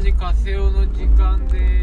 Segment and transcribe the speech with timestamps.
[0.00, 1.79] ラジカセオの時間です。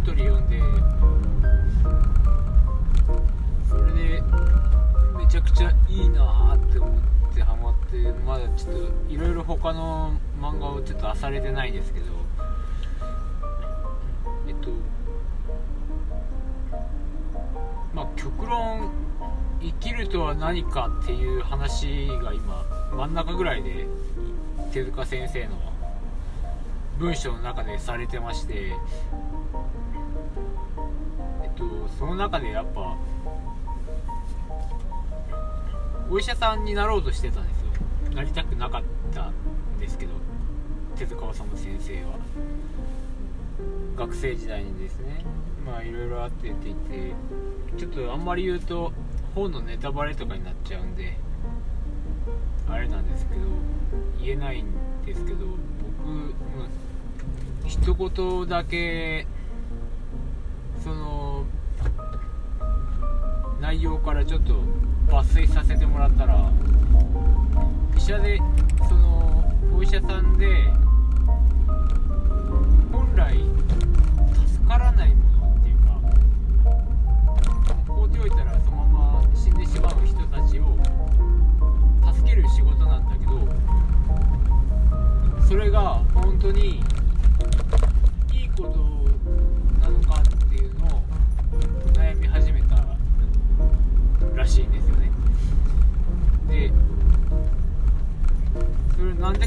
[0.00, 0.60] 僕火の鳥読んで
[3.68, 4.22] それで
[5.16, 8.74] めちゃくちゃいいなって思ってハマってまだちょっ
[9.08, 12.06] といろいろ他の漫画をちょっと漁れてないんですけど
[14.48, 14.70] えっと
[17.94, 18.90] まあ極論
[19.60, 23.86] 生きるとは何かっていう話が今真ん中ぐらいで
[24.72, 25.70] 手塚先生の
[26.98, 28.74] 文章の中でされてまして
[31.60, 32.96] とその中でやっぱ
[36.10, 38.16] お医者さんになろうとしてたんですよ。
[38.16, 38.82] なりたくなかっ
[39.14, 39.32] たん
[39.78, 40.12] ですけど
[40.96, 42.18] 手塚治虫先生は。
[43.96, 45.24] 学生時代にですね
[45.66, 47.14] まあいろいろあってって言って
[47.76, 48.92] ちょっとあんまり言うと
[49.34, 51.16] 本のネタバレとかになっちゃうんで
[52.68, 53.40] あれなんですけど
[54.20, 54.72] 言えないん
[55.04, 56.34] ですけど僕
[57.68, 59.26] 一言だけ
[60.82, 61.44] その
[63.60, 64.54] 内容からちょっと
[65.08, 66.50] 抜粋させてもらったら
[67.96, 68.38] 医者で
[68.88, 70.46] そのお医者さんで
[72.90, 73.36] 本来
[74.46, 76.00] 助からないものっていうか
[77.86, 80.78] 放っておいたらそのまま死んでしまう人たちを
[82.14, 83.46] 助ける仕事なんだけど
[85.46, 86.82] それが本当に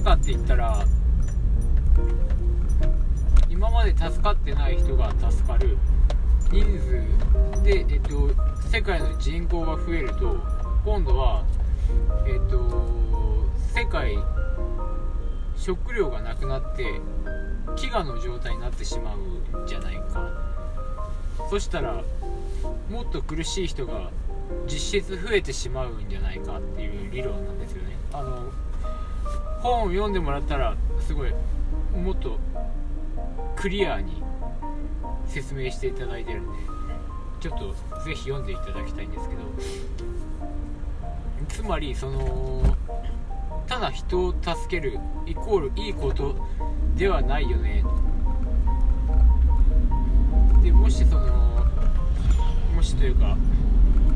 [0.04, 0.86] かって言ったら
[3.50, 5.78] 今まで助かってない人が助かる。
[6.52, 8.30] 人数で、えっと、
[8.70, 10.38] 世界の人口が増えると
[10.86, 11.44] 今度は
[12.28, 14.20] えっと世界
[15.56, 17.02] 食料がなくなって
[17.76, 20.30] 飢餓の状態になってしまうんじゃないか。
[21.50, 22.04] そしたら
[22.90, 24.12] もっと苦しい人が
[24.68, 27.98] 実質増えてしまうんじゃないかっていう理論なんですよね。
[28.14, 28.52] あの
[29.64, 31.32] 本を読んでもらったらすごい
[31.96, 32.38] もっと
[33.56, 34.22] クリアに
[35.26, 36.50] 説明していただいてるんで
[37.40, 37.74] ちょっと
[38.04, 39.42] ぜひ読んでいただきたいんですけど
[41.48, 42.76] つまりその
[43.66, 46.36] ただ人を助けるイコールいいこと
[46.96, 47.84] ではないよね。
[50.62, 51.66] でもしその
[52.76, 53.38] もしというか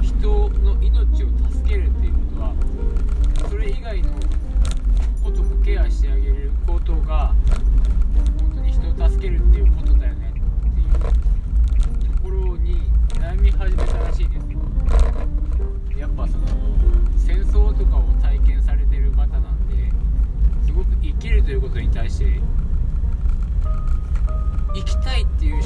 [0.01, 1.86] 人の命を助ける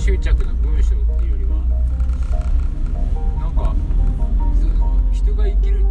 [0.01, 1.59] 執着の文章っていうよりは
[3.39, 3.75] なんか
[4.59, 5.85] その人が生きる